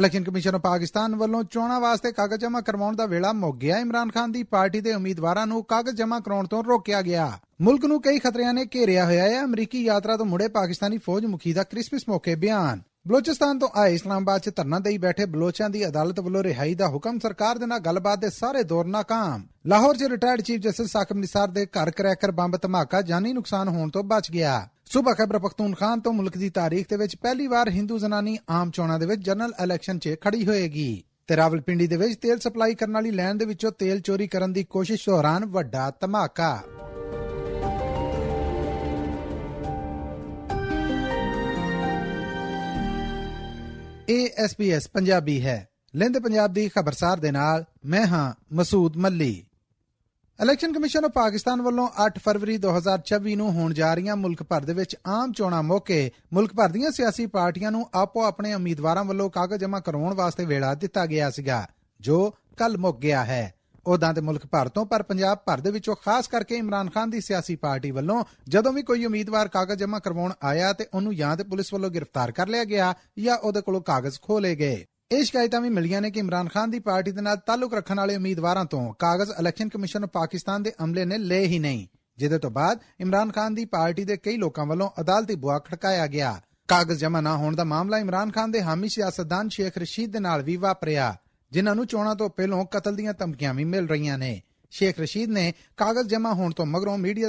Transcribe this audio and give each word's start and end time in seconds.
Election 0.00 0.24
commission 0.24 0.54
of 0.54 0.60
Pakistan 0.60 1.14
ਵੱਲੋਂ 1.14 1.42
ਚੋਣਾਂ 1.44 1.80
ਵਾਸਤੇ 1.80 2.12
ਕਾਗਜ਼ 2.12 2.40
ਜਮ੍ਹਾਂ 2.40 2.62
ਕਰਵਾਉਣ 2.62 2.96
ਦਾ 2.96 3.06
ਵੇਲਾ 3.06 3.32
ਮੁੱਕ 3.32 3.56
ਗਿਆ। 3.56 3.78
ਇਮਰਾਨ 3.78 4.10
ਖਾਨ 4.10 4.32
ਦੀ 4.32 4.42
ਪਾਰਟੀ 4.42 4.80
ਦੇ 4.80 4.94
ਉਮੀਦਵਾਰਾਂ 4.94 5.46
ਨੂੰ 5.46 5.62
ਕਾਗਜ਼ 5.64 5.96
ਜਮ੍ਹਾਂ 5.96 6.20
ਕਰਾਉਣ 6.20 6.46
ਤੋਂ 6.46 6.62
ਰੋਕਿਆ 6.64 7.02
ਗਿਆ। 7.02 7.38
ਮੁਲਕ 7.60 7.84
ਨੂੰ 7.84 8.00
ਕਈ 8.02 8.18
ਖਤਰਿਆਂ 8.18 8.54
ਨੇ 8.54 8.64
ਘੇਰਿਆ 8.74 9.04
ਹੋਇਆ 9.04 9.24
ਹੈ। 9.24 9.44
ਅਮਰੀਕੀ 9.44 9.82
ਯਾਤਰਾ 9.84 10.16
ਤੋਂ 10.16 10.26
ਮੁੜੇ 10.26 10.48
ਪਾਕਿਸਤਾਨੀ 10.48 10.98
ਫੌਜ 10.98 11.26
ਮੁਖੀ 11.26 11.52
ਦਾ 11.52 11.62
ਕ੍ਰਿਸਮਸ 11.62 12.08
ਮੌਕੇ 12.08 12.34
ਬਿਆਨ। 12.34 12.80
ਬਲੋਚਿਸਤਾਨ 13.08 13.58
ਤੋਂ 13.58 13.68
ਆਏ 13.74 13.94
ਇਸਲਾਮਾਬਾਦ 13.94 14.40
'ਚ 14.40 14.50
ਧਰਨਾ 14.56 14.78
ਦੇਈ 14.78 14.98
ਬੈਠੇ 14.98 15.26
ਬਲੋਚਾਂ 15.26 15.70
ਦੀ 15.70 15.86
ਅਦਾਲਤ 15.86 16.20
ਵੱਲੋਂ 16.20 16.42
ਰਿਹਾਈ 16.42 16.74
ਦਾ 16.74 16.88
ਹੁਕਮ 16.88 17.18
ਸਰਕਾਰ 17.18 17.58
ਦੇ 17.58 17.66
ਨਾਲ 17.66 17.78
ਗੱਲਬਾਤ 17.78 18.18
ਦੇ 18.18 18.30
ਸਾਰੇ 18.30 18.62
ਦੌਰ 18.62 18.84
ਨਾਕਾਮ। 18.84 19.46
ਲਾਹੌਰ 19.66 19.96
'ਚ 19.96 20.02
retired 20.02 20.40
chief 20.40 20.60
justice 20.60 20.90
Saqib 20.90 21.16
Nisar 21.16 21.48
ਦੇ 21.48 21.66
ਘਰ 21.66 21.90
ਕਰੈਕਰ 21.90 22.30
ਬੰਬ 22.30 22.56
ਧਮਾਕਾ 22.56 23.02
ਜਾਨੀ 23.02 23.32
ਨੁਕਸਾਨ 23.32 23.68
ਹੋਣ 23.68 23.90
ਤੋਂ 23.90 24.04
ਬਚ 24.04 24.30
ਗਿਆ। 24.30 24.68
ਸੂਬਾ 24.92 25.14
ਖੈਬਰ 25.14 25.38
ਪਖਤੂਨਖਾਨ 25.38 26.00
ਤੋਂ 26.00 26.12
ਮੁਲਕ 26.12 26.36
ਦੀ 26.36 26.50
ਤਾਰੀਖ 26.50 26.86
ਦੇ 26.90 26.96
ਵਿੱਚ 26.96 27.16
ਪਹਿਲੀ 27.16 27.46
ਵਾਰ 27.46 27.68
ਹਿੰਦੂ 27.68 27.98
ਜ਼ਨਾਨੀ 27.98 28.38
ਆਮ 28.50 28.70
ਚੋਣਾਂ 28.70 28.98
ਦੇ 28.98 29.06
ਵਿੱਚ 29.06 29.22
ਜਨਰਲ 29.22 29.52
ਇਲੈਕਸ਼ਨ 29.62 29.98
'ਚ 29.98 30.16
ਖੜੀ 30.20 30.46
ਹੋਏਗੀ 30.46 31.04
ਤੇ 31.26 31.36
ਰਾਵਲਪਿੰਡੀ 31.36 31.86
ਦੇ 31.86 31.96
ਵਿੱਚ 31.96 32.20
ਤੇਲ 32.20 32.38
ਸਪਲਾਈ 32.38 32.74
ਕਰਨ 32.74 32.92
ਵਾਲੀ 32.92 33.10
ਲਾਈਨ 33.10 33.38
ਦੇ 33.38 33.44
ਵਿੱਚੋਂ 33.44 33.72
ਤੇਲ 33.72 34.00
ਚੋਰੀ 34.00 34.28
ਕਰਨ 34.28 34.52
ਦੀ 34.52 34.64
ਕੋਸ਼ਿਸ਼ 34.64 35.08
ਦੌਰਾਨ 35.08 35.46
ਵੱਡਾ 35.46 35.92
ਧਮਾਕਾ। 36.00 36.62
ASPS 44.10 44.90
ਪੰਜਾਬੀ 44.92 45.46
ਹੈ। 45.46 45.68
ਲਿੰਦ 45.94 46.18
ਪੰਜਾਬ 46.18 46.52
ਦੀ 46.52 46.68
ਖਬਰਸਾਰ 46.68 47.20
ਦੇ 47.20 47.30
ਨਾਲ 47.30 47.64
ਮੈਂ 47.84 48.06
ਹਾਂ 48.06 48.54
Masood 48.54 48.96
Malli. 48.96 49.46
Election 50.40 50.72
commission 50.72 51.04
of 51.04 51.10
Pakistan 51.10 51.62
ਵੱਲੋਂ 51.62 51.88
8 52.02 52.20
ਫਰਵਰੀ 52.24 52.54
2024 52.58 53.34
ਨੂੰ 53.36 53.50
ਹੋਣ 53.52 53.72
ਜਾ 53.74 53.92
ਰਹੀਆਂ 53.94 54.14
ਮੁਲਕ 54.16 54.42
ਭਰ 54.42 54.60
ਦੇ 54.60 54.74
ਵਿੱਚ 54.74 54.96
ਆਮ 55.06 55.32
ਚੋਣਾਂ 55.32 55.62
ਮੌਕੇ 55.62 56.10
ਮੁਲਕ 56.32 56.54
ਭਰ 56.54 56.68
ਦੀਆਂ 56.68 56.90
ਸਿਆਸੀ 56.90 57.26
ਪਾਰਟੀਆਂ 57.26 57.70
ਨੂੰ 57.70 57.88
ਆਪੋ 57.94 58.22
ਆਪਣੇ 58.24 58.54
ਉਮੀਦਵਾਰਾਂ 58.54 59.04
ਵੱਲੋਂ 59.04 59.28
ਕਾਗਜ਼ 59.30 59.60
ਜਮ੍ਹਾਂ 59.60 59.80
ਕਰਾਉਣ 59.80 60.14
ਵਾਸਤੇ 60.14 60.44
ਵੇਲਾ 60.44 60.74
ਦਿੱਤਾ 60.74 61.04
ਗਿਆ 61.06 61.30
ਸੀਗਾ, 61.30 61.66
ਜੋ 62.00 62.34
ਕੱਲ 62.56 62.78
ਮੁੱਕ 62.78 62.98
ਗਿਆ 62.98 63.24
ਹੈ। 63.24 63.54
ਉਦਾਂ 63.86 64.14
ਤੇ 64.14 64.20
ਮੁਲਕ 64.20 64.46
ਭਰ 64.46 64.68
ਤੋਂ, 64.68 64.86
ਪਰ 64.86 65.02
ਪੰਜਾਬ 65.02 65.38
ਭਰ 65.46 65.60
ਦੇ 65.60 65.70
ਵਿੱਚੋਂ 65.70 65.96
ਖਾਸ 66.04 66.28
ਕਰਕੇ 66.28 66.56
ਇਮਰਾਨ 66.56 66.90
ਖਾਨ 66.90 67.10
ਦੀ 67.10 67.20
ਸਿਆਸੀ 67.20 67.56
ਪਾਰਟੀ 67.56 67.90
ਵੱਲੋਂ 67.90 68.24
ਜਦੋਂ 68.48 68.72
ਵੀ 68.72 68.82
ਕੋਈ 68.82 69.04
ਉਮੀਦਵਾਰ 69.04 69.48
ਕਾਗਜ਼ 69.48 69.78
ਜਮ੍ਹਾਂ 69.78 70.00
ਕਰਵਾਉਣ 70.00 70.32
ਆਇਆ 70.42 70.72
ਤੇ 70.72 70.86
ਉਹਨੂੰ 70.94 71.16
ਜਾਂ 71.16 71.36
ਤੇ 71.36 71.44
ਪੁਲਿਸ 71.44 71.72
ਵੱਲੋਂ 71.72 71.90
ਗ੍ਰਿਫਤਾਰ 71.90 72.32
ਕਰ 72.32 72.48
ਲਿਆ 72.48 72.64
ਗਿਆ 72.64 72.94
ਜਾਂ 73.18 73.36
ਉਹਦੇ 73.36 73.60
ਕੋਲੋਂ 73.60 73.80
ਕਾਗਜ਼ 73.82 74.20
ਖੋਹ 74.22 74.40
ਲਏ 74.40 74.56
ਗਏ। 74.56 74.84
ਇਹ 75.10 75.22
ਸ਼ਿਕਾਇਤਾਂ 75.24 75.60
ਵੀ 75.60 75.68
ਮਿਲੀਆਂ 75.68 76.00
ਨੇ 76.00 76.10
ਕਿ 76.10 76.20
ਇਮਰਾਨ 76.20 76.48
ਖਾਨ 76.48 76.70
ਦੀ 76.70 76.78
ਪਾਰਟੀ 76.78 77.10
ਦੇ 77.12 77.20
ਨਾਲ 77.20 77.36
ਤਾਲੁਕ 77.36 77.72
ਰੱਖਣ 77.74 77.98
ਵਾਲੇ 77.98 78.16
ਉਮੀਦਵਾਰਾਂ 78.16 78.64
ਤੋਂ 78.64 78.82
ਕਾਗਜ਼ 78.94 79.30
ਇਲੈਕਸ਼ਨ 79.30 79.68
ਕਮਿਸ਼ਨ 79.68 80.06
ਪਾਕਿਸਤਾਨ 80.06 80.62
ਦੇ 80.62 80.72
ਅਮਲੇ 80.84 81.04
ਨੇ 81.04 81.16
ਲਏ 81.18 81.46
ਹੀ 81.46 81.58
ਨਹੀਂ, 81.58 81.86
ਜਿਹਦੇ 82.18 82.38
ਤੋਂ 82.38 82.50
ਬਾਅਦ 82.50 82.78
ਇਮਰਾਨ 83.00 83.32
ਖਾਨ 83.32 83.54
ਦੀ 83.54 83.64
ਪਾਰਟੀ 83.64 84.04
ਦੇ 84.04 84.16
ਕਈ 84.16 84.36
ਲੋਕਾਂ 84.36 84.66
ਵੱਲੋਂ 84.66 84.88
ਅਦਾਲਤੀ 85.00 85.34
ਬੁਆ 85.34 85.58
ਖੜਕਾਇਆ 85.58 86.06
ਗਿਆ। 86.06 86.40
ਕਾਗਜ਼ 86.68 86.98
ਜਮ੍ਹਾਂ 86.98 87.22
ਨਾ 87.22 87.36
ਹੋਣ 87.36 87.56
ਦਾ 87.56 87.64
ਮਾਮਲਾ 87.64 87.98
ਇਮਰਾਨ 87.98 88.30
ਖਾਨ 88.30 88.50
ਦੇ 88.50 88.62
ਹਾਮੀ 88.62 88.88
ਸਿਆਸਤਦਾਨ 88.88 89.48
ਸ਼ੇਖ 89.48 89.78
ਰਸ਼ੀਦ 89.78 90.12
ਦੇ 90.12 90.20
ਨਾਲ 90.20 90.42
ਵੀ 90.42 90.56
ਵਾਪਰਿਆ, 90.56 91.14
ਜਿਨ੍ਹਾਂ 91.52 91.74
ਨੂੰ 91.74 91.86
ਚੋਣਾਂ 91.86 92.14
ਤੋਂ 92.14 92.28
ਪਹਿਲਾਂ 92.30 92.64
ਕਤਲ 92.64 92.96
ਦੀਆਂ 92.96 93.14
ਧਮਕੀਆਂ 93.14 93.54
ਵੀ 93.54 93.64
ਮਿਲ 93.64 93.88
ਰਹੀਆਂ 93.88 94.18
ਨੇ। 94.18 94.40
شیخ 94.72 95.00
رشید 95.00 95.30
نے 95.30 95.50
کاغذ 95.76 96.06
جمع 96.06 96.30
ہون 96.30 96.52
تو 96.52 96.64
مگروں 96.64 96.96
میڈیا 96.98 97.28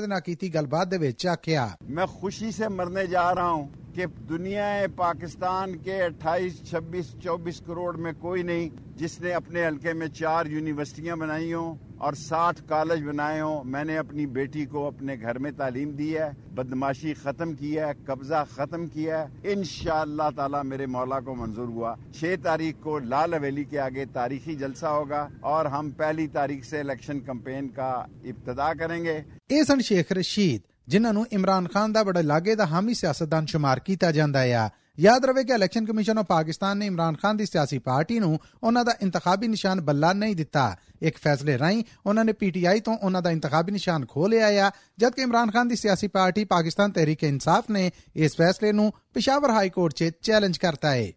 گل 0.53 0.65
بات 0.65 0.93
آخیا 1.29 1.67
میں 1.89 2.05
خوشی 2.05 2.51
سے 2.51 2.67
مرنے 2.67 3.05
جا 3.07 3.33
رہا 3.35 3.49
ہوں 3.49 3.67
کہ 3.95 4.05
دنیا 4.29 4.65
پاکستان 4.95 5.75
کے 5.75 6.01
اٹھائیس، 6.03 6.61
چھبیس، 6.69 7.05
چوبیس 7.23 7.61
کروڑ 7.65 7.95
میں 7.97 8.11
کوئی 8.19 8.43
نہیں 8.43 8.69
جس 8.95 9.19
نے 9.21 9.33
اپنے 9.33 9.67
حلقے 9.67 9.93
میں 9.93 10.07
چار 10.07 10.45
یونیورسٹیاں 10.45 11.15
بنائی 11.15 11.53
ہوں۔ 11.53 11.75
اور 12.01 12.13
ساٹھ 12.13 12.61
کالج 12.67 13.03
بنائے 13.03 13.41
ہوں۔ 13.41 13.63
میں 13.63 13.83
نے 13.83 13.97
اپنی 13.97 14.25
بیٹی 14.25 14.65
کو 14.65 14.87
اپنے 14.87 15.15
گھر 15.21 15.39
میں 15.39 15.51
تعلیم 15.57 15.91
دی 15.91 16.17
ہے 16.17 16.29
بدماشی 16.55 17.13
ختم 17.13 17.53
کی 17.53 17.79
ہے، 17.79 17.91
قبضہ 18.05 18.43
ختم 18.55 18.87
کیا 18.87 19.19
ہے۔ 19.19 19.51
انشاءاللہ 19.51 20.23
اللہ 20.37 20.61
میرے 20.61 20.85
مولا 20.85 21.19
کو 21.19 21.35
منظور 21.35 21.67
ہوا۔ 21.67 21.95
چھ 22.19 22.35
تاریخ 22.43 22.83
کو 22.83 22.99
لال 22.99 23.33
حویلی 23.33 23.63
کے 23.63 23.79
آگے 23.79 24.05
تاریخی 24.13 24.55
جلسہ 24.55 24.85
ہوگا 24.85 25.27
اور 25.39 25.65
ہم 25.65 25.89
پہلی 25.89 26.27
تاریخ 26.27 26.65
سے 26.65 26.79
الیکشن 26.79 27.19
کمپین 27.19 27.69
کا 27.69 27.91
ابتدا 28.23 28.73
کریں 28.73 29.03
گے۔ 29.03 29.17
ایسن 29.49 29.81
شیخ 29.81 30.11
رشید 30.11 30.61
جنہوں 30.87 31.13
نے 31.13 31.35
عمران 31.35 31.67
خان 31.67 31.93
ਖਾਨ 31.93 32.03
بڑے 32.05 32.21
لاگے 32.21 32.55
دا 32.55 32.63
حامی 32.63 32.93
ਹਾਮੀ 33.05 33.45
شمار 33.47 33.77
کیتا 33.77 34.11
جاندہ 34.11 34.39
ਆ 34.39 34.67
ਯਾਦ 34.99 35.25
ਰਵੇ 35.25 35.43
ਕਿ 35.43 35.53
ਇਲੈਕਸ਼ਨ 35.53 35.85
ਕਮਿਸ਼ਨ 35.85 36.17
ਆਫ 36.17 36.25
ਪਾਕਿਸਤਾਨ 36.25 36.77
ਨੇ 36.77 36.85
ਇਮਰਾਨ 36.85 37.15
ਖਾਨ 37.15 37.37
ਦੀ 37.37 37.45
ਸਿਆਸੀ 37.45 37.77
ਪਾਰਟੀ 37.79 38.19
ਨੂੰ 38.19 38.39
ਉਹਨਾਂ 38.63 38.85
ਦਾ 38.85 38.95
ਇੰਤਖਾਬੀ 39.01 39.47
ਨਿਸ਼ਾਨ 39.47 39.81
ਬੱਲਾ 39.81 40.13
ਨਹੀਂ 40.13 40.35
ਦਿੱਤਾ। 40.35 40.75
ਇੱਕ 41.01 41.17
ਫੈਸਲੇ 41.17 41.57
ਰਾਹੀਂ 41.57 41.83
ਉਹਨਾਂ 42.05 42.25
ਨੇ 42.25 42.33
ਪੀਟੀਆਈ 42.33 42.79
ਤੋਂ 42.79 42.97
ਉਹਨਾਂ 42.97 43.21
ਦਾ 43.21 43.31
ਇੰਤਖਾਬੀ 43.31 43.71
ਨਿਸ਼ਾਨ 43.71 44.05
ਖੋਹ 44.05 44.29
ਲਿਆ 44.29 44.67
ਆ, 44.67 44.71
ਜਦਕਿ 44.97 45.21
ਇਮਰਾਨ 45.21 45.51
ਖਾਨ 45.51 45.67
ਦੀ 45.67 45.75
ਸਿਆਸੀ 45.75 46.07
ਪਾਰਟੀ 46.07 46.45
ਪਾਕਿਸਤਾਨ 46.45 46.91
ਤਹਿਰੀਕ 46.91 47.23
ਇਨਸਾਫ 47.23 47.69
ਨੇ 47.69 47.91
ਇਸ 48.15 48.35
ਫੈਸਲੇ 48.37 48.71
ਨੂੰ 48.71 48.93
ਪਿਸ਼ਾਵਰ 49.13 49.49
ਹਾਈ 49.49 49.69
ਕੋਰਟ 49.69 49.93
'ਚ 49.93 50.11
ਚੈਲੰਜ 50.21 50.57
ਕਰਤਾ 50.57 50.91
ਹੈ 50.91 51.11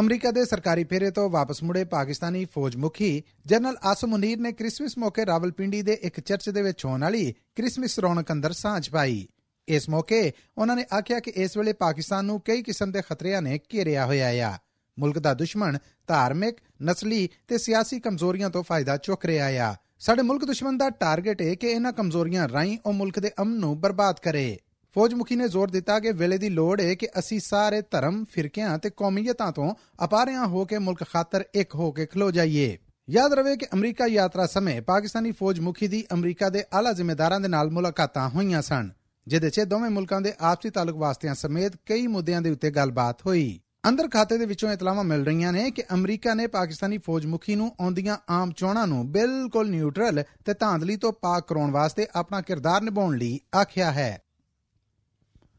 ਅਮਰੀਕਾ 0.00 0.30
ਦੇ 0.30 0.44
ਸਰਕਾਰੀ 0.44 0.84
ਫੇਰੇ 0.84 1.10
ਤੋਂ 1.10 1.30
ਵਾਪਸ 1.30 1.62
ਮੁੜੇ 1.62 1.84
ਪਾਕਿਸਤਾਨੀ 1.84 2.44
ਫੌਜ 2.44 2.76
ਮੁਖੀ 2.76 3.22
ਜਨਰਲ 3.46 3.76
ਆਸਮ 3.84 4.08
ਮੁਨੀਰ 4.08 4.38
ਨੇ 4.38 4.52
ਕ੍ਰਿਸਮਸ 4.52 4.98
ਮੌਕੇ 4.98 5.26
ਰਾਵਲਪਿੰਡੀ 5.26 5.82
ਦੇ 5.82 5.98
ਇੱਕ 6.02 6.20
ਚਰਚ 6.20 6.50
ਦੇ 6.50 6.62
ਵਿੱਚ 6.62 6.84
ਹੋਣ 6.84 7.00
ਵਾਲੀ 7.00 7.32
ਕ੍ਰਿਸਮਸ 7.32 7.98
ਰੌਣਕ 7.98 8.32
ਅੰਦਰ 8.32 8.52
ਸਾਂਝ 8.52 8.90
ਪਾਈ। 8.90 9.26
ਇਸ 9.68 9.88
ਮੌਕੇ 9.88 10.32
ਉਹਨਾਂ 10.58 10.76
ਨੇ 10.76 10.84
ਆਖਿਆ 10.98 11.20
ਕਿ 11.20 11.30
ਇਸ 11.30 11.56
ਵੇਲੇ 11.56 11.72
ਪਾਕਿਸਤਾਨ 11.72 12.24
ਨੂੰ 12.24 12.40
ਕਈ 12.40 12.62
ਕਿਸਮ 12.62 12.90
ਦੇ 12.90 13.02
ਖਤਰਿਆਂ 13.02 13.42
ਨੇ 13.42 13.58
ਘੇਰਿਆ 13.74 14.06
ਹੋਇਆ 14.06 14.28
ਆ। 14.28 14.58
ਮੁਲਕ 14.98 15.18
ਦਾ 15.18 15.34
ਦੁਸ਼ਮਣ 15.34 15.78
ਧਾਰਮਿਕ, 16.06 16.56
ਨਸਲੀ 16.82 17.28
ਤੇ 17.48 17.58
ਸਿਆਸੀ 17.58 18.00
ਕਮਜ਼ੋਰੀਆਂ 18.00 18.50
ਤੋਂ 18.50 18.62
ਫਾਇਦਾ 18.62 18.96
ਚੁੱਕ 18.96 19.24
ਰਿਹਾ 19.24 19.46
ਆ। 19.46 19.74
ਸਾਡੇ 19.98 20.22
ਮੁਲਕ 20.22 20.44
ਦੁਸ਼ਮਣ 20.44 20.76
ਦਾ 20.76 20.90
ਟਾਰਗੇਟ 20.90 21.42
ਹੈ 21.42 21.54
ਕਿ 21.54 21.66
ਇਹਨਾਂ 21.66 21.92
ਕਮਜ਼ੋਰੀਆਂ 21.92 22.48
ਰਾਹੀਂ 22.48 22.78
ਉਹ 22.86 22.92
ਮੁਲਕ 22.92 23.18
ਦੇ 23.18 23.30
ਅਮਨ 23.42 23.56
ਨੂੰ 23.56 23.80
ਬਰਬਾਦ 23.80 24.20
ਕਰੇ। 24.20 24.58
ਫੌਜ 24.94 25.14
ਮੁਖੀ 25.14 25.36
ਨੇ 25.36 25.48
ਜ਼ੋਰ 25.48 25.70
ਦਿੱਤਾ 25.70 26.00
ਕਿ 26.00 26.12
ਵੇਲੇ 26.12 26.38
ਦੀ 26.38 26.48
ਲੋੜ 26.48 26.80
ਹੈ 26.80 26.94
ਕਿ 26.94 27.08
ਅਸੀਂ 27.18 27.40
ਸਾਰੇ 27.40 27.82
ਧਰਮ, 27.90 28.24
ਫਿਰਕਿਆਂ 28.24 28.78
ਤੇ 28.78 28.90
ਕੌਮੀਅਤਾਂ 28.96 29.52
ਤੋਂ 29.52 29.74
ਅਪਾਰਿਆਂ 30.04 30.46
ਹੋ 30.46 30.64
ਕੇ 30.64 30.78
ਮੁਲਕ 30.78 31.04
ਖਾਤਰ 31.12 31.44
ਇੱਕ 31.54 31.74
ਹੋ 31.74 31.92
ਕੇ 31.92 32.06
ਖਲੋ 32.06 32.30
ਜਾਈਏ। 32.30 32.78
ਯਾਦ 33.10 33.32
ਰਵੇ 33.32 33.56
ਕਿ 33.56 33.66
ਅਮਰੀਕਾ 33.74 34.06
ਯਾਤਰਾ 34.06 34.46
ਸਮੇਂ 34.46 34.82
ਪਾਕਿਸਤਾਨੀ 34.82 35.32
ਫੌਜ 35.32 35.60
ਮੁਖੀ 35.60 35.88
ਦੀ 35.88 36.04
ਅਮਰੀਕਾ 36.12 36.48
ਦੇ 36.48 36.64
ਆਲਾ 36.72 36.92
ਜ਼ਿੰਮੇਦਾਰਾਂ 36.92 37.40
ਦੇ 37.40 37.48
ਨਾਲ 37.48 37.70
ਮੁਲਾਕਾਤਾਂ 37.70 38.28
ਹੋਈਆਂ 38.28 38.62
ਸਨ। 38.62 38.90
ਜਿਦੇ 39.28 39.50
'ਚ 39.50 39.60
ਦੋਵੇਂ 39.60 39.90
ਮੁਲਕਾਂ 39.90 40.20
ਦੇ 40.20 40.32
ਆਪਸੀ 40.40 40.70
ਤਾਲੁਕ 40.70 40.96
ਵਾਸਤਿਆਂ 40.96 41.34
ਸਮੇਤ 41.34 41.72
ਕਈ 41.86 42.06
ਮੁੱਦਿਆਂ 42.06 42.42
ਦੇ 42.42 42.50
ਉੱਤੇ 42.50 42.70
ਗੱਲਬਾਤ 42.70 43.26
ਹੋਈ। 43.26 43.60
ਅੰਦਰ 43.88 44.08
ਖਾਤੇ 44.08 44.38
ਦੇ 44.38 44.46
ਵਿੱਚੋਂ 44.46 44.72
ਇਤਲਾਹਾਂ 44.72 45.04
ਮਿਲ 45.04 45.24
ਰਹੀਆਂ 45.24 45.52
ਨੇ 45.52 45.70
ਕਿ 45.70 45.82
ਅਮਰੀਕਾ 45.94 46.34
ਨੇ 46.34 46.46
ਪਾਕਿਸਤਾਨੀ 46.46 46.98
ਫੌਜ 46.98 47.26
ਮੁਖੀ 47.26 47.54
ਨੂੰ 47.54 47.76
ਆਉਂਦੀਆਂ 47.80 48.16
ਆਮ 48.30 48.52
ਚੋਣਾਂ 48.52 48.86
ਨੂੰ 48.86 49.12
ਬਿਲਕੁਲ 49.12 49.70
ਨਿਊਟਰਲ 49.70 50.24
ਤੇ 50.44 50.54
ਧਾਂਦਲੀ 50.54 50.96
ਤੋਂ 50.96 51.12
ਪਾਕ 51.12 51.48
ਕਰਾਉਣ 51.48 51.70
ਵਾਸਤੇ 51.70 52.06
ਆਪਣਾ 52.14 52.40
ਕਿਰਦਾਰ 52.40 52.82
ਨਿਭਾਉਣ 52.82 53.18
ਲਈ 53.18 53.40
ਆਖਿਆ 53.54 53.92
ਹੈ। 53.92 54.22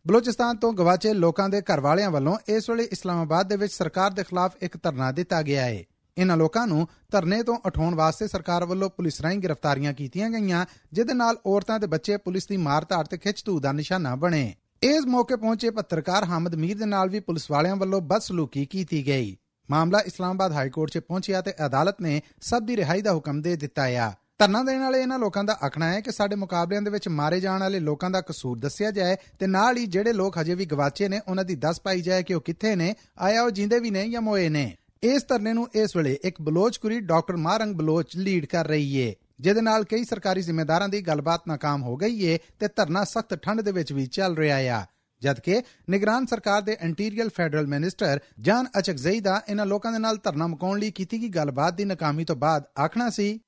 ਬਲੋਚਿਸਤਾਨ 0.08 0.58
ਤੋਂ 0.58 0.74
ਗਵਾਚੇ 0.74 1.14
ਲੋਕਾਂ 1.14 1.50
ਦੇ 1.50 1.62
ਘਰ 1.62 1.80
ਵਾਲਿਆਂ 1.80 2.12
ਵੱਲੋਂ 2.12 2.38
ਇਸ 2.50 2.70
ਵੇਲੇ 2.70 2.84
ਇਸਲਾਮਾਬਾਦ 2.84 3.50
ਦੇ 3.50 3.56
ਵਿੱਚ 3.56 3.74
ਸਰਕਾਰ 3.74 4.12
ਦੇ 4.12 4.24
ਖਿਲਾਫ 4.24 4.56
ਇੱਕ 4.62 4.78
ਧਰਨਾ 4.84 5.12
ਦਿੱਤਾ 5.12 5.42
ਗਿਆ 5.42 5.66
ਹੈ। 5.66 5.84
ਇਹਨਾਂ 6.18 6.38
ਲੋਕਾਂ 6.38 6.68
ਨੂੰ 6.68 6.88
ਧਰਨੇ 7.12 7.44
ਤੋਂ 7.44 7.58
ਉਠਾਉਣ 7.66 7.96
ਵਾਸਤੇ 7.96 8.28
ਸਰਕਾਰ 8.28 8.66
ਵੱਲੋਂ 8.66 8.90
ਪੁਲਿਸ 8.90 9.22
ਰਾਹੀਂ 9.22 9.40
ਗ੍ਰਿਫਤਾਰੀਆਂ 9.40 9.94
ਕੀਤੀਆਂ 9.94 10.30
ਗਈਆਂ, 10.30 10.66
ਜਿਹਦੇ 10.94 11.14
ਨਾਲ 11.14 11.38
ਔਰਤਾਂ 11.46 11.80
ਤੇ 11.80 11.88
ਬੱਚੇ 11.88 12.18
ਪੁਲਿਸ 12.18 12.48
ਦੀ 12.48 12.58
ਮਾਰ-ਧਾਰ 12.58 13.06
ਤੇ 13.06 13.18
ਖਿੱਚਤੂ 13.18 13.60
ਦਾ 13.60 13.72
ਨਿਸ਼ਾਨਾ 13.72 14.16
ਬਣੇ। 14.16 14.56
ਇਸ 14.84 15.06
ਮੌਕੇ 15.06 15.36
ਪਹੁੰਚੇ 15.36 15.70
ਪੱਤਰਕਾਰ 15.70 16.24
ਹਮਦ 16.24 16.56
ਮੀਰ 16.56 16.78
ਦੇ 16.78 16.86
ਨਾਲ 16.86 17.10
ਵੀ 17.10 17.20
ਪੁਲਿਸ 17.20 17.52
ਵਾਲਿਆਂ 17.52 17.76
ਵੱਲੋਂ 17.76 18.02
ਬਦਸਲੂਕੀ 18.02 18.66
ਕੀਤੀ 18.66 19.08
ਗਈ। 19.08 19.38
ਮਾਮਲਾ 19.72 20.00
ਇਸਲਾਮਾਬਾਦ 20.00 20.52
ਹਾਈ 20.52 20.70
ਕੋਰਟ 20.70 20.92
'ਚ 20.92 20.98
ਪਹੁੰਚਿਆ 20.98 21.42
ਤੇ 21.42 21.54
ਅਦਾਲਤ 21.66 22.02
ਨੇ 22.02 22.22
ਸਭ 22.42 22.64
ਦੀ 22.64 22.78
ਰਿਹਾਈ 22.78 23.02
ਦਾ 23.02 23.14
ਹੁਕਮ 23.14 23.42
ਦੇ 23.42 23.56
ਦਿੱਤਾ 23.56 23.84
ਆ। 23.84 24.12
ਧਰਨਾ 24.40 24.64
ਦੇਣ 24.64 24.80
ਵਾਲੇ 24.80 25.02
ਇਹਨਾਂ 25.02 25.20
ਲੋਕਾਂ 25.20 25.44
ਦਾ 25.44 25.58
ਆਖਣਾ 25.66 25.94
ਹੈ 25.94 26.02
ਕਿ 26.02 26.12
ਸਾਡੇ 26.12 26.36
ਮੁਕਾਬਲਿਆਂ 26.36 26.82
ਦੇ 26.82 26.90
ਵਿੱਚ 26.90 27.08
ਮਾਰੇ 27.08 27.40
ਜਾਣ 27.40 27.60
ਵਾਲੇ 27.60 27.80
ਲੋਕਾਂ 27.80 28.10
ਦਾ 28.10 28.22
ਕਸੂਰ 28.22 28.60
ਦੱਸਿਆ 28.60 28.92
ਜਾਏ 28.92 29.18
ਤੇ 29.40 29.48
ਨਾਲ 29.48 29.78
ਹੀ 29.78 29.86
ਜਿਹੜੇ 29.86 30.14
ਲੋਕ 30.14 30.38
ਹਜੇ 30.38 30.56
ਵੀ 30.56 30.66
ਗਵਾਚੇ 30.66 31.08
ਨੇ, 31.08 31.22
ਉਹਨਾਂ 31.28 31.46
ਦੀ 31.46 31.56
ਦੱਸ 31.56 31.82
ਪਾਈ 31.82 32.02
ਜਾਏ 32.02 32.24
ਕਿ 32.24 32.34
ਉਹ 32.34 32.42
ਕਿੱਥੇ 32.42 32.76
ਨੇ, 32.76 32.96
ਆਇਆ 33.18 33.44
ਉਹ 33.44 33.52
ਜਿੰਦੇ 33.52 33.80
ਵੀ 33.80 33.92
ਨੇ 33.92 34.10
ਜਾਂ 34.10 34.22
ਮੋਏ 34.22 34.50
ਨੇ। 34.50 34.78
ਇਸ 35.06 35.25
ਧਰਨੇ 35.28 35.53
ਨੂੰ 35.53 35.69
ਇਸ 35.75 35.97
ਵੇਲੇ 35.97 36.19
ਇੱਕ 36.25 36.41
ਬਲੋਚ 36.43 36.77
ਕੁਰੀ 36.78 37.00
ਡਾਕਟਰ 37.03 37.37
ਮਾਰੰਗ 37.39 37.75
ਬਲੋਚ 37.77 38.17
ਲੀਡ 38.17 38.45
ਕਰ 38.47 38.67
ਰਹੀ 38.67 38.97
ਏ 38.99 39.12
ਜਿਹਦੇ 39.41 39.61
ਨਾਲ 39.61 39.84
ਕਈ 39.84 40.05
ਸਰਕਾਰੀ 40.05 40.43
ਜ਼ਿੰਮੇਦਾਰਾਂ 40.43 40.89
ਦੀ 40.89 41.00
ਗੱਲਬਾਤ 41.00 41.49
ਨਾਕਾਮ 41.49 41.83
ਹੋ 41.83 41.97
ਗਈ 41.97 42.25
ਏ 42.25 42.39
ਤੇ 42.61 42.69
ਧਰਨਾ 42.77 43.05
ਸਖਤ 43.05 43.34
ਠੰਡ 43.34 43.61
ਦੇ 43.61 43.73
ਵਿੱਚ 43.73 43.93
ਵੀ 43.93 44.06
ਚੱਲ 44.09 44.37
ਰਿਹਾ 44.37 44.56
ਆ 44.76 44.85
ਜਦਕਿ 45.23 45.62
ਨਿਗਰਾਨ 45.91 46.26
ਸਰਕਾਰ 46.26 46.62
ਦੇ 46.62 46.76
ਇੰਟੀਰੀਅਰ 46.82 47.29
ਫੈਡਰਲ 47.29 47.67
ਮਿਨਿਸਟਰ 47.67 48.20
ਜਾਨ 48.41 48.67
ਅਚਕਜ਼ਈ 48.79 49.20
ਦਾ 49.20 49.41
ਇਹਨਾਂ 49.49 49.67
ਲੋਕਾਂ 49.67 49.93
ਦੇ 49.93 49.99
ਨਾਲ 49.99 50.19
ਧਰਨਾ 50.25 50.47
ਮੁਕਾਉਣ 50.47 50.79
ਲਈ 50.79 50.91
ਕੀਤੀ 50.91 51.20
ਗਈ 51.23 51.29
ਗੱਲਬਾਤ 51.29 51.75
ਦੀ 51.75 51.85
ਨਾਕਾਮੀ 51.85 52.25
ਤੋਂ 52.25 52.37
ਬਾਅਦ 52.37 52.64
ਆਖਣਾ 52.79 53.11
ਸੀ 53.11 53.41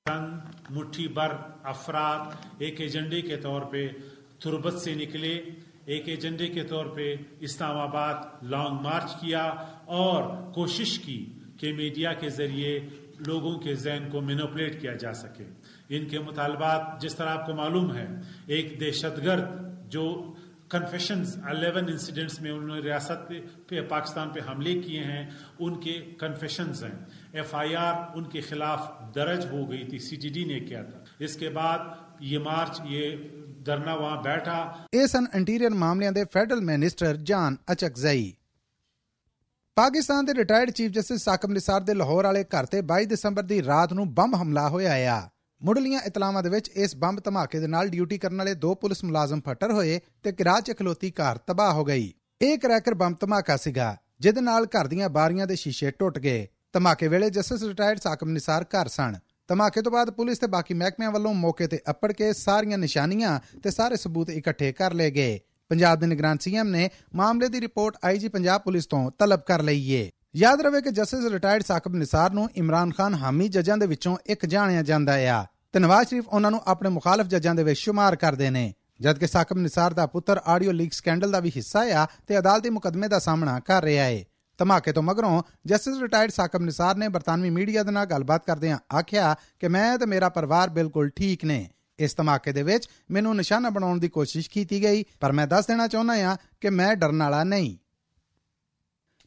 मुट्ठी 0.71 1.05
भर 1.11 1.33
अफराद 1.67 2.63
एक 2.63 2.81
एजेंडे 2.81 3.19
के 3.23 3.37
तौर 3.39 3.65
पे 3.67 3.83
तुरबत 4.41 4.79
से 4.79 4.95
निकले 4.97 5.33
एक 5.89 6.09
एजेंडे 6.09 6.47
के 6.49 6.63
तौर 6.65 6.87
पे 6.91 7.07
इस्लामाबाद 7.43 8.47
लॉन्ग 8.47 8.81
मार्च 8.83 9.13
किया 9.17 9.43
और 9.95 10.23
कोशिश 10.55 10.97
की 10.99 11.17
کہ 11.60 11.74
میڈیا 11.74 12.14
کے 12.14 12.30
ذریعے 12.30 12.80
لوگوں 13.28 13.60
کے 13.60 13.76
ذہن 13.76 14.08
کو 14.12 14.22
مینوپلیٹ 14.22 14.82
کیا 14.82 14.94
جا 14.94 15.14
سکے۔ 15.14 15.44
ان 15.90 16.06
کے 16.06 16.20
مطالبات 16.20 17.02
جس 17.02 17.16
طرح 17.16 17.30
آپ 17.30 17.46
کو 17.46 17.54
معلوم 17.54 17.96
ہے، 17.96 18.08
ایک 18.46 18.82
دہشت 18.82 19.26
گرد 19.26 19.48
جو 19.90 20.34
کنفیشنز 20.70 21.38
الیون 21.44 21.84
انسیڈنٹس 21.88 22.42
میں 22.42 22.52
انہوں 22.52 22.76
نے 22.76 22.82
ریاست 22.82 23.34
پہ 23.68 23.82
پاکستان 23.82 24.30
پہ 24.30 24.40
حملے 24.50 24.80
کیے 24.80 25.00
ہیں، 25.00 25.30
ان 25.60 25.80
کے 25.80 26.02
کنفیشنز 26.20 26.84
ہیں۔ 26.84 27.06
ایف 27.34 27.56
آئی 27.56 27.76
آر 27.76 27.94
ان 28.16 28.24
کے 28.24 28.42
خلاف 28.42 28.92
درج 29.16 29.46
ہو 29.52 29.72
گئی 29.72 29.84
تھی۔ 29.86 30.00
سی 30.00 30.16
ٹی 30.16 30.30
ڈی 30.30 30.44
نے 30.44 30.60
کیا 30.60 30.84
تھا۔ 30.84 31.00
اس 31.20 31.36
کے 31.36 31.50
بعد 31.50 31.80
یہ 32.20 32.40
مارچ، 32.40 32.82
یہ 32.84 33.16
دھرنا 33.66 33.94
وہاں 33.94 34.22
بیٹھا۔ 34.22 34.72
ਇਹ 34.94 35.08
ਸਨ 35.08 35.24
معاملے 35.24 35.70
ਮਾਮਲਿਆਂ 35.70 36.12
فیڈرل 36.34 36.66
ਫੈਡਰਲ 36.66 37.24
جان 37.24 37.56
اچک 37.68 37.86
ਅਚਕਜ਼ਈ 37.86 38.32
ਪਾਕਿਸਤਾਨ 39.80 40.26
ਦੇ 40.26 40.34
retired 40.34 40.70
chief 40.70 40.92
justice 40.92 41.22
Saqib 41.24 41.52
Nisar 41.52 41.82
ਦੇ 41.82 41.94
ਲਾਹੌਰ 41.94 42.26
ਵਾਲੇ 42.26 42.44
ਘਰ 42.46 42.66
ਤੇ 42.66 42.80
22 42.88 43.06
ਦਸੰਬਰ 43.10 43.44
ਦੀ 43.44 43.62
ਰਾਤ 43.64 43.94
ਨੂੰ 43.94 44.08
ਬੰਬ 44.14 44.36
ਹਮਲਾ 44.36 44.68
ਹੋਇਆ 44.70 44.94
ਆ। 45.12 45.22
ਮੁੱਢਲੀਆਂ 45.62 46.00
ਇਤਲਾਹਾਂ 46.08 46.42
ਦੇ 46.44 46.50
ਵਿੱਚ 46.50 46.68
ਇਸ 46.76 46.96
ਬੰਬ 46.96 47.22
ਧਮਾਕੇ 47.24 47.60
ਦੇ 47.60 47.68
ਨਾਲ 47.68 47.90
ਡਿਊਟੀ 47.90 48.18
ਕਰਨ 48.18 48.38
ਵਾਲੇ 48.38 48.54
ਦੋ 48.56 48.74
ਪੁਲਿਸ 48.76 49.04
ਮੁਲਾਜ਼ਮ 49.04 49.42
ਫੱਟਰ 49.46 49.72
ਹੋਏ 49.72 50.00
ਤੇ 50.24 50.32
ਕਿਰਾਚ 50.32 50.66
'ਚ 50.68 50.78
ਖਲੋਤੀ 50.80 51.12
ਕਾਰ 51.12 51.38
ਤਬਾਹ 51.48 51.74
ਹੋ 51.74 51.86
ਗਈ। 51.86 52.12
ਇਹ 52.42 52.58
ਕਰੈਕਰ 52.58 52.94
ਬੰਬ 52.94 53.18
ਧਮਾਕਾ 53.20 53.58
ਸੀਗਾ, 53.58 53.96
ਜਿਹਦੇ 54.20 54.42
ਨਾਲ 54.42 54.66
ਘਰ 54.66 54.88
ਦੀਆਂ 54.88 55.10
ਬਾਰੀਆਂ 55.10 55.48
ਦੇ 55.48 55.56
ਸ਼ੀਸ਼ੇ 55.56 55.92
ਟੁੱਟ 55.92 56.20
ਗਏ। 56.20 56.48
ਧਮਾਕੇ 56.74 57.08
ਵੇਲੇ 57.08 57.30
ਜਸਟਿਸ 57.30 57.64
ਰਿਟਾਇਰਡ 57.64 58.00
ਸਾਕਬ 58.00 58.28
ਨਿਸਾਰ 58.28 58.66
ਘਰ 58.76 58.88
ਸਨ। 58.88 59.18
ਧਮਾਕੇ 59.48 59.82
ਤੋਂ 59.82 59.92
ਬਾਅਦ 59.92 60.10
ਪੁਲਿਸ 60.10 60.38
ਤੇ 60.38 60.48
ਬਾਕੀ 60.48 60.74
ਮਹਿਕਮਿਆਂ 60.74 61.12
ਵੱਲੋਂ 61.12 61.34
ਮੌਕੇ 61.34 61.68
ਤੇ 61.68 61.80
ਅੱਪੜ 61.90 62.12
ਕੇ 62.12 62.34
ਸਾਰੀਆਂ 62.34 62.78
ਨਿਸ਼ਾਨੀਆਂ 62.78 63.40
ਤੇ 63.64 63.72
ਸਾਰੇ 63.72 63.96
ਸਬੂਤ 63.98 64.30
ਇਕੱਠੇ 64.30 64.72
ਕਰ 64.72 64.94
ਲਏ 64.94 65.12
ਗਏ। 65.12 65.40
ਪੰਜਾਬ 65.70 66.00
ਦੇ 66.00 66.08
ਨਿਗਰਾਨ 66.08 66.38
ਸੀਐਮ 66.38 66.68
ਨੇ 66.68 66.90
ਮਾਮਲੇ 67.16 67.48
ਦੀ 67.50 67.62
ਰਿਪੋਰਟ 67.62 67.96
ਆਈਜੀ 68.06 68.28
ਪੰਜਾਬ 68.28 68.62
ਪੁਲਿਸ 68.62 68.86
ਤੋਂ 68.86 69.12
ਤਲਬ 69.20 69.40
ਕਰ 69.40 69.64
ਲਈ 69.64 69.92
ਏ। 69.92 70.12
ਯਾਦ 70.36 70.62
ਰਵੇ 70.62 70.82
ਕਿ 70.82 70.92
ਜਸਟਿਸ 70.92 71.32
ਰਿਟਾਇਰਡ 71.32 71.64
ਸਾਕਬ 71.64 71.96
ਨਿਸਾਰ 71.96 72.32
ਨੂੰ 72.32 72.50
ਇਮਰਾਨ 72.56 72.92
ਖਾਨ 72.92 73.14
ਹਾਮੀ 73.14 73.48
ਜੱਜਾਂ 73.48 73.78
ਦੇ 73.78 73.88
ਵਿੱਚੋਂ 73.88 74.18
ਇੱਕ 74.26 74.46
ਜਾਣਿਆ 74.46 74.84
ਜਾਂਦਾ 74.84 75.16
ਆ। 75.16 75.46
ਤੇ 75.74 75.80
ਨਵਾਜ਼ 75.80 76.08
ਸ਼ਰੀਫ, 76.08 76.28
ਉਹਨਾਂ 76.28 76.52
ਨੂੰ 76.52 76.62
ਆਪਣੇ 76.68 76.90
ਮੁਖਾਲਫ 76.90 77.28
ਜੱਜਾਂ 77.28 77.56
ਦੇ 77.56 77.64
ਵਿੱਚ 77.64 77.80
ਸ਼ੁਮਾਰ 77.80 78.16
ਕਰਦੇ 78.16 78.50
ਨੇ। 78.50 78.74
ਜਦਕਿ 79.02 79.28
ਸਾਕਬ 79.28 79.58
ਨਿਸਾਰ 79.58 79.94
ਦਾ 79.94 80.06
ਪੁੱਤਰ 80.06 80.42
ਆਡੀਓ 80.46 80.72
ਲੀਕ 80.72 80.94
ਸਕੈਂਡਲ 80.94 81.32
ਦਾ 81.32 81.40
ਵੀ 81.40 81.52
ਹਿੱਸਾ 81.56 81.80
ਆ 81.80 82.08
ਤੇ 82.28 82.40
ਅਦਾਲਤੀ 82.40 82.70
ਮੁਕਦਮੇ 82.70 83.08
ਦਾ 83.08 83.20
ਸਾਹਮਣਾ 83.20 83.60
ਕਰ 83.60 83.84
ਰਿਹਾ 83.84 84.08
ਏ। 84.08 84.26
ਧਮਾਕੇ 84.58 84.92
ਤੋਂ 84.92 85.04
ਮਗਰੋਂ 85.04 85.44
ਜਸਟਿਸ 85.66 86.02
ਰਿਟਾਇਰਡ 86.02 86.32
ਸਾਕਬ 86.32 86.62
ਨਿਸਾਰ 86.62 86.96
ਨੇ 86.96 87.08
ਬਰਤਾਨਵੀ 87.08 87.50
ਮੀਡੀਆ 87.50 87.84
ਦੇ 87.84 87.92
ਨਾਲ 87.92 88.06
ਗੱਲਬਾਤ 88.06 88.46
ਕਰਦਿਆਂ 88.46 88.78
ਆਖਿਆ 88.96 89.36
ਕਿ 89.60 89.68
ਮੈਂ 89.68 89.98
ਤੇ 89.98 90.06
ਮੇਰਾ 90.06 90.30
ਪਰਿਵਾਰ 90.30 90.70
ਬਿਲਕੁਲ 90.70 91.10
ਠੀਕ 91.10 91.46
ਨੇ। 91.46 91.70
ਇਸ 92.00 92.16
ਧਮਾਕੇ 92.16 92.52
ਦੇ 92.52 92.64
ਵਿੱਚ 92.64 92.88
ਮੈਨੂੰ 93.12 93.36
ਨਿਸ਼ਾਨਾ 93.36 93.70
ਬਣਾਉਣ 93.70 94.00
ਦੀ 94.00 94.10
ਕੋਸ਼ਿਸ਼ 94.10 94.50
ਕੀਤੀ 94.50 94.84
ਗਈ, 94.84 95.04
ਪਰ 95.20 95.32
ਮੈਂ 95.32 95.48
ਦੱਸ 95.48 95.68
ਦੇਣਾ 95.68 95.88
ਚਾਹੁੰਦਾ 95.88 96.16
ਹਾਂ 96.16 96.38
ਕਿ 96.62 96.70
ਮੈਂ 96.70 96.96
ਡਰਨ 96.96 97.24
ਵਾਲਾ 97.24 97.44
ਨਹੀਂ। 97.44 97.78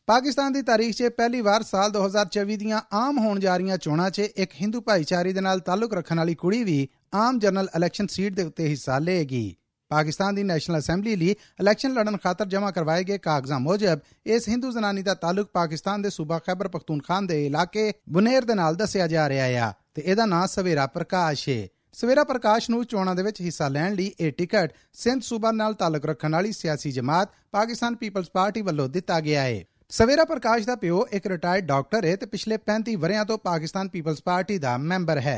ਪਾਕਿਸਤਾਨ 0.06 0.52
ਦੀ 0.52 0.62
ਤਾਰੀਖ 0.62 0.94
'ਚ 0.94 1.08
ਪਹਿਲੀ 1.16 1.40
ਵਾਰ 1.40 1.62
ਸਾਲ 1.62 1.90
2024 1.90 2.56
ਦੀਆਂ 2.56 2.80
ਆਮ 2.92 3.18
ਹੋਣ 3.18 3.40
ਜਾ 3.40 3.56
ਰਹੀਆਂ 3.56 3.78
ਚੋਣਾਂ 3.78 4.10
'ਚ 4.10 4.18
ਇੱਕ 4.18 4.52
ਹਿੰਦੂ 4.60 4.80
ਭਾਈਚਾਰੇ 4.80 5.32
ਦੇ 5.32 5.40
ਨਾਲ 5.40 5.60
ਤਾਲੁਕ 5.60 5.94
ਰੱਖਣ 5.94 6.18
ਵਾਲੀ 6.18 6.34
ਕੁੜੀ 6.34 6.64
ਵੀ 6.64 6.88
ਆਮ 7.14 7.38
ਜਨਰਲ 7.38 7.68
ਇਲੈਕਸ਼ਨ 7.76 8.06
ਸੀਟ 8.06 8.34
ਦੇ 8.34 8.42
ਉੱਤੇ 8.42 8.68
ਹਿੱਸਾ 8.68 8.98
ਲਏਗੀ। 8.98 9.56
ਪਾਕਿਸਤਾਨ 9.90 10.34
ਦੀ 10.34 10.42
ਨੈਸ਼ਨਲ 10.42 10.78
ਅਸੈਂਬਲੀ 10.78 11.16
ਲਈ 11.16 11.30
ਇਲੈਕਸ਼ਨ 11.30 11.92
ਲੜਨ 11.92 12.16
ਖਾਤਰ 12.16 12.46
ਜਮ੍ਹਾਂ 12.46 12.72
ਕਰਵਾਏ 12.72 13.04
ਗਏ 13.04 13.18
ਕਾਗਜ਼ਾਂ 13.18 13.60
ਮੁਜਬ, 13.60 13.98
ਇਸ 14.26 14.48
ਹਿੰਦੂ 14.48 14.70
ਜ਼ਨਾਨੀ 14.70 15.02
ਦਾ 15.02 15.14
ਤਾਲੁਕ 15.14 15.50
ਪਾਕਿਸਤਾਨ 15.52 16.02
ਦੇ 16.02 16.10
ਸੂਬਾ 16.10 16.38
ਖੈਬਰ 16.38 16.68
ਪਖਤੂਨਖਾਨ 16.68 17.26
ਦੇ 17.26 17.46
ਇਲਾਕੇ 17.46 17.92
ਬੁਨੇਰ 18.08 18.44
ਦੇ 18.44 18.54
ਨਾਲ 18.54 18.76
ਦੱਸਿਆ 18.76 19.06
ਜਾ 19.06 19.28
ਰਿਹਾ 19.28 19.68
ਆ 19.68 19.72
ਤੇ 19.94 20.02
ਇਹਦਾ 20.06 20.26
ਨਾਂ 20.26 20.46
ਸਵੇਰਾ 20.46 20.86
ਪ੍ਰਕਾਸ਼ 20.86 21.48
ਹੈ 21.48 21.68
ਸਵੇਰਾ 21.94 22.22
ਪ੍ਰਕਾਸ਼ 22.24 22.68
ਨੂੰ 22.70 22.84
ਚੋਣਾਂ 22.84 23.14
ਦੇ 23.14 23.22
ਵਿੱਚ 23.22 23.40
ਹਿੱਸਾ 23.40 23.68
ਲੈਣ 23.68 23.94
ਲਈ 23.94 24.12
ਇਹ 24.20 24.32
ਟਿਕਟ 24.32 24.72
ਸਿੰਧ 24.94 25.22
ਸੂਬਾ 25.22 25.50
ਨਾਲ 25.52 25.74
ਤਾਲੁਕ 25.74 26.06
ਰੱਖਣ 26.06 26.32
ਵਾਲੀ 26.32 26.52
ਸਿਆਸੀ 26.52 26.92
ਜਮਾਤ 26.92 27.32
ਪਾਕਿਸਤਾਨ 27.52 27.94
ਪੀਪਲਸ 27.94 28.30
ਪਾਰਟੀ 28.30 28.62
ਵੱਲੋਂ 28.62 28.88
ਦਿੱਤਾ 28.88 29.20
ਗਿਆ 29.20 29.42
ਹੈ 29.42 29.62
ਸਵੇਰਾ 29.92 30.24
ਪ੍ਰਕਾਸ਼ 30.24 30.66
ਦਾ 30.66 30.76
ਪਿਓ 30.76 31.04
ਇੱਕ 31.12 31.26
ਰਿਟਾਇਰਡ 31.26 31.66
ਡਾਕਟਰ 31.66 32.04
ਹੈ 32.04 32.14
ਤੇ 32.16 32.26
ਪਿਛਲੇ 32.26 32.58
35 32.68 32.96
ਵਰਿਆਂ 32.96 33.24
ਤੋਂ 33.24 33.38
ਪਾਕਿਸਤਾਨ 33.40 33.88
ਪੀਪਲਸ 33.88 34.22
ਪਾਰਟੀ 34.22 34.58
ਦਾ 34.58 34.76
ਮੈਂਬਰ 34.84 35.20
ਹੈ। 35.20 35.36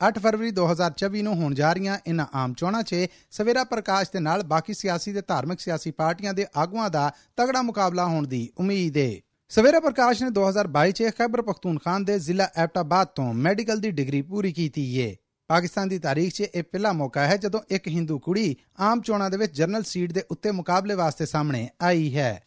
8 0.00 0.20
ਫਰਵਰੀ 0.20 0.52
2024 0.52 1.22
ਨੂੰ 1.22 1.34
ਹੋਣ 1.36 1.54
ਜਾ 1.54 1.72
ਰਹੀਆਂ 1.72 1.98
ਇਨ੍ਹਾਂ 2.06 2.26
ਆਮ 2.34 2.54
ਚੋਣਾਂ 2.54 2.82
'ਚ 2.82 3.02
ਸਵੇਰਾ 3.32 3.64
ਪ੍ਰਕਾਸ਼ 3.64 4.12
ਦੇ 4.12 4.20
ਨਾਲ 4.20 4.42
ਬਾਕੀ 4.46 4.74
ਸਿਆਸੀ 4.74 5.12
ਤੇ 5.12 5.22
ਧਾਰਮਿਕ 5.28 5.60
ਸਿਆਸੀ 5.60 5.90
ਪਾਰਟੀਆਂ 5.90 6.34
ਦੇ 6.34 6.46
ਆਗੂਆਂ 6.56 6.88
ਦਾ 6.90 7.10
ਤਗੜਾ 7.36 7.62
ਮੁਕਾਬਲਾ 7.62 8.06
ਹੋਣ 8.06 8.26
ਦੀ 8.26 8.48
ਉਮੀਦ 8.58 8.96
ਹੈ 8.96 9.10
ਸਵੇਰਾ 9.50 9.80
ਪ੍ਰਕਾਸ਼ 9.80 10.22
ਨੇ 10.22 10.30
2022 10.38 10.92
'ਚ 10.92 11.10
ਖੈਬਰ 11.18 11.42
ਪਖਤੂਨਖਾਨ 11.42 12.04
ਦੇ 12.04 12.18
ਜ਼ਿਲ੍ਹਾ 12.20 12.48
ਐਬਟਾਬਾਦ 12.56 13.08
ਤੋਂ 13.14 13.32
ਮੈਡੀਕਲ 13.42 13.80
ਦੀ 13.80 13.90
ਡਿਗਰੀ 13.92 14.22
ਪੂਰੀ 14.24 14.52
ਕੀਤੀ 14.52 14.90
ਹੈ 15.00 15.14
ਪਾਕਿਸਤਾਨ 15.48 15.88
ਦੀ 15.88 15.98
ਤਾਰੀਖ 15.98 16.32
'ਚ 16.32 16.40
ਇਹ 16.40 16.62
ਪਹਿਲਾ 16.62 16.92
ਮੌਕਾ 16.92 17.26
ਹੈ 17.26 17.36
ਜਦੋਂ 17.36 17.60
ਇੱਕ 17.70 17.86
ਹਿੰਦੂ 17.88 18.18
ਕੁੜੀ 18.18 18.56
ਆਮ 18.80 19.00
ਚੋਣਾਂ 19.00 19.30
ਦੇ 19.30 19.36
ਵਿੱਚ 19.36 19.52
ਜਨਰਲ 19.52 19.82
ਸੀਟ 19.82 20.12
ਦੇ 20.12 20.24
ਉੱਤੇ 20.30 20.50
ਮੁਕਾਬਲੇ 20.50 20.94
ਵਾਸਤੇ 20.94 21.26
ਸਾਹਮਣੇ 21.26 21.68
ਆਈ 21.82 22.14
ਹੈ। 22.16 22.42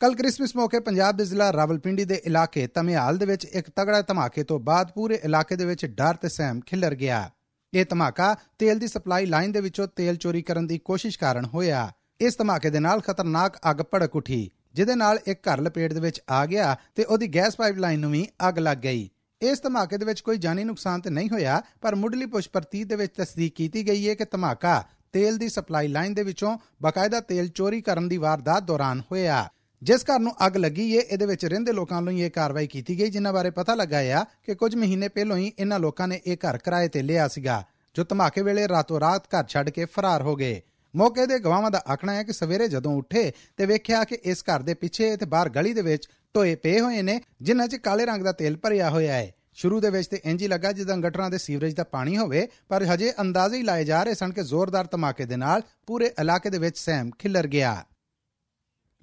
ਕੱਲ 0.00 0.14
ਕ੍ਰਿਸਮਸ 0.14 0.56
ਮੌਕੇ 0.56 0.80
ਪੰਜਾਬ 0.80 1.16
ਦੇ 1.16 1.24
ਜ਼ਿਲ੍ਹਾ 1.24 1.52
ਰਾਵਲਪਿੰਡੀ 1.52 2.04
ਦੇ 2.04 2.20
ਇਲਾਕੇ 2.24 2.66
ਤਮਿਆਲ 2.66 3.18
ਦੇ 3.18 3.26
ਵਿੱਚ 3.26 3.44
ਇੱਕ 3.44 3.70
ਤਗੜਾ 3.76 4.00
ਧਮਾਕੇ 4.02 4.44
ਤੋਂ 4.44 4.58
ਬਾਅਦ 4.60 4.90
ਪੂਰੇ 4.92 5.20
ਇਲਾਕੇ 5.24 5.56
ਦੇ 5.56 5.64
ਵਿੱਚ 5.64 5.86
ਡਰ 5.86 6.14
ਤੇ 6.14 6.28
ਸਹਿਮ 6.28 6.60
ਖਿਲਰ 6.60 6.94
ਗਿਆ। 6.94 7.30
ਇਹ 7.72 7.84
ਧਮਾਕਾ 7.90 8.34
ਤੇਲ 8.58 8.78
ਦੀ 8.78 8.86
ਸਪਲਾਈ 8.86 9.26
ਲਾਈਨ 9.26 9.52
ਦੇ 9.52 9.60
ਵਿੱਚੋਂ 9.60 9.86
ਤੇਲ 9.96 10.16
ਚੋਰੀ 10.16 10.42
ਕਰਨ 10.42 10.66
ਦੀ 10.66 10.78
ਕੋਸ਼ਿਸ਼ 10.78 11.18
ਕਾਰਨ 11.18 11.44
ਹੋਇਆ। 11.44 11.90
ਇਸ 12.20 12.36
ਧਮਾਕੇ 12.38 12.70
ਦੇ 12.70 12.80
ਨਾਲ 12.80 13.00
ਖਤਰਨਾਕ 13.00 13.56
ਅੱਗ 13.70 13.76
ਭੜਕ 13.94 14.16
ਉੱਠੀ, 14.16 14.50
ਜਿਹਦੇ 14.74 14.94
ਨਾਲ 14.94 15.18
ਇੱਕ 15.26 15.48
ਘਰ 15.48 15.60
ਲਪੇਟ 15.60 15.92
ਦੇ 15.92 16.00
ਵਿੱਚ 16.00 16.20
ਆ 16.30 16.44
ਗਿਆ 16.46 16.76
ਤੇ 16.94 17.04
ਉਹਦੀ 17.04 17.28
ਗੈਸ 17.28 17.56
ਪਾਈਪਲਾਈਨ 17.56 18.00
ਨੂੰ 18.00 18.10
ਵੀ 18.10 18.26
ਅੱਗ 18.48 18.58
ਲੱਗ 18.58 18.78
ਗਈ। 18.78 19.08
ਇਸ 19.42 19.60
ਧਮਾਕੇ 19.62 19.96
ਦੇ 19.98 20.04
ਵਿੱਚ 20.04 20.20
ਕੋਈ 20.20 20.38
ਜਾਨੀ 20.38 20.64
ਨੁਕਸਾਨ 20.64 21.00
ਤੇ 21.00 21.10
ਨਹੀਂ 21.10 21.28
ਹੋਇਆ, 21.30 21.62
ਪਰ 21.80 21.94
ਮੁੱਢਲੀ 21.94 22.26
ਪੁੱਛ 22.26 22.48
ਪ੍ਰਤੀਤ 22.48 22.88
ਦੇ 22.88 22.96
ਵਿੱਚ 22.96 23.12
ਤਸਦੀਕ 23.16 23.54
ਕੀਤੀ 23.54 23.86
ਗਈ 23.88 24.08
ਹੈ 24.08 24.14
ਕਿ 24.14 24.24
ਧਮਾਕਾ 24.24 24.82
ਤੇਲ 25.12 25.38
ਦੀ 25.38 25.48
ਸਪਲਾਈ 25.48 25.88
ਲਾਈਨ 25.88 26.14
ਦੇ 26.14 26.22
ਵਿੱਚੋਂ 26.22 26.56
ਬਕਾਇਦਾ 26.82 27.20
ਤੇਲ 27.20 27.48
ਚੋਰੀ 27.48 27.80
ਕਰਨ 27.80 28.08
ਦੀ 28.08 28.16
ਵਾਰਦਾਤ 28.18 28.62
ਦੌਰਾਨ 28.62 29.02
ਹੋਇਆ। 29.10 29.48
ਜਿਸ 29.82 30.04
ਘਰ 30.04 30.18
ਨੂੰ 30.18 30.32
ਅੱਗ 30.46 30.56
ਲੱਗੀ 30.56 30.90
ਏ 30.92 31.00
ਇਹਦੇ 31.00 31.26
ਵਿੱਚ 31.26 31.44
ਰਹਿੰਦੇ 31.44 31.72
ਲੋਕਾਂ 31.72 32.00
ਵੱਲੋਂ 32.02 32.12
ਇਹ 32.14 32.30
ਕਾਰਵਾਈ 32.30 32.66
ਕੀਤੀ 32.66 32.98
ਗਈ, 32.98 33.10
ਜਿਨ੍ਹਾਂ 33.10 33.32
ਬਾਰੇ 33.32 33.50
ਪਤਾ 33.50 33.74
ਲੱਗਾ 33.74 33.98
ਆ 34.18 34.24
ਕਿ 34.44 34.54
ਕੁਝ 34.54 34.74
ਮਹੀਨੇ 34.76 35.08
ਪਹਿਲਾਂ 35.08 35.36
ਹੀ 35.36 35.52
ਇਹਨਾਂ 35.58 35.78
ਲੋਕਾਂ 35.80 36.08
ਨੇ 36.08 36.20
ਇਹ 36.26 36.36
ਘਰ 36.38 36.58
ਕਿਰਾਏ 36.58 36.88
ਤੇ 36.88 37.02
ਲਿਆ 37.02 37.28
ਸੀਗਾ, 37.28 37.62
ਜੋ 37.96 38.04
ਧਮਾਕੇ 38.04 38.42
ਵੇਲੇ 38.42 38.68
ਰਾਤੋਂ 38.68 39.00
ਰਾਤ 39.00 39.26
ਘਰ 39.28 39.46
ਛੱਡ 39.48 39.70
ਕੇ 39.70 39.84
ਫਰਾਰ 39.84 40.22
ਹੋ 40.22 40.36
ਗਏ। 40.36 40.60
ਮੌਕੇ 40.96 41.26
ਦੇ 41.26 41.38
ਗਵਾਹਾਂ 41.38 41.70
ਦਾ 41.70 41.82
ਆਖਣਾ 41.92 42.14
ਹੈ 42.14 42.22
ਕਿ 42.22 42.32
ਸਵੇਰੇ 42.32 42.68
ਜਦੋਂ 42.68 42.96
ਉੱਠੇ 42.96 43.32
ਤੇ 43.56 43.66
ਵੇਖਿਆ 43.66 44.04
ਕਿ 44.04 44.18
ਇਸ 44.24 44.42
ਘਰ 44.42 44.62
ਦੇ 44.62 44.74
ਪਿੱਛੇ 44.74 45.16
ਤੇ 45.16 45.26
ਬਾਹਰ 45.26 45.48
ਗਲੀ 45.48 45.72
ਦੇ 45.72 45.82
ਵਿੱਚ 45.82 46.08
ਟੋਏ 46.34 46.54
ਪਏ 46.54 46.80
ਹੋਏ 46.80 47.02
ਨੇ, 47.02 47.20
ਜਿਨ੍ਹਾਂ 47.42 47.68
'ਚ 47.68 47.76
ਕਾਲੇ 47.76 48.06
ਰੰਗ 48.06 48.24
ਦਾ 48.24 48.32
ਤੇਲ 48.32 48.56
ਭਰਿਆ 48.56 48.90
ਹੋਇਆ 48.90 49.14
ਹੈ। 49.14 49.32
ਸ਼ੁਰੂ 49.54 49.80
ਦੇ 49.80 49.90
ਵਿੱਚ 49.90 50.08
ਤੇ 50.08 50.20
ਇੰਜ 50.24 50.42
ਹੀ 50.42 50.48
ਲੱਗਾ 50.48 50.72
ਜਿੱਦਾਂ 50.72 50.96
ਗਟਰਾਂ 50.96 51.30
ਦੇ 51.30 51.38
ਸੀਵਰੇਜ 51.38 51.74
ਦਾ 51.74 51.84
ਪਾਣੀ 51.84 52.16
ਹੋਵੇ, 52.16 52.48
ਪਰ 52.68 52.84
ਹਜੇ 52.84 53.12
ਅੰਦਾਜ਼ੇ 53.20 53.56
ਹੀ 53.56 53.62
ਲਾਏ 53.62 53.84
ਜਾ 53.84 54.02
ਰਹੇ 54.02 54.14
ਸਨ 54.14 54.32
ਕਿ 54.32 54.42
ਜ਼ੋਰਦਾਰ 54.42 54.88
ਧਮਾਕੇ 54.90 55.24
ਦੇ 55.24 55.36
ਨਾਲ 55.36 55.62
ਪੂਰੇ 55.86 56.14
ਇਲਾਕੇ 56.20 56.50
ਦੇ 56.50 56.58
ਵਿੱਚ 56.58 56.78
ਸਹਿਮ 56.78 57.10
ਖਿਲਰ 57.18 57.46
ਗਿਆ। 57.46 57.84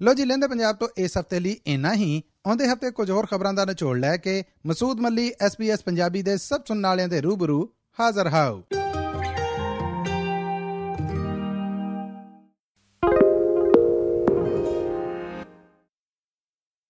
ਲੋ 0.02 0.14
ਜੀ, 0.14 0.24
ਲੈਂਦੇ 0.24 0.48
ਪੰਜਾਬ 0.48 0.76
ਤੋਂ 0.76 0.88
ਇਸ 0.96 1.18
ਹਫ਼ਤੇ 1.18 1.40
ਲਈ 1.40 1.60
ਇੰਨਾ 1.66 1.94
ਹੀ। 1.94 2.22
ਆਉਂਦੇ 2.46 2.66
ਹਫ਼ਤੇ 2.68 2.90
ਕੁਝ 2.90 3.10
ਹੋਰ 3.10 3.26
ਖਬਰਾਂ 3.26 3.54
ਦਾ 3.54 3.64
ਨਿਚੋੜ 3.64 3.98
ਲੈ 3.98 4.16
ਕੇ 4.16 4.44
ਮਸੂਦ 4.66 5.00
ਮੱਲੀ 5.00 5.32
ਐਸਪੀਐਸ 5.40 5.82
ਪੰਜਾਬੀ 5.82 6.22
ਦੇ 6.22 6.36
ਸਭ 6.36 6.64
ਸੁਣਨ 6.68 6.86
ਵਾਲਿਆਂ 6.86 7.08
ਦੇ 7.08 7.20
ਰੂਬਰੂ 7.20 7.72
ਹਾਜ਼ਰ 8.00 8.28
ਹਾਓ। 8.28 8.62